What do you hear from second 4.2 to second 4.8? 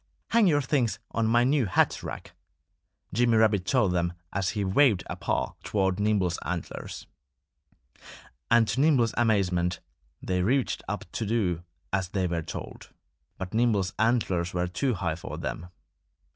as he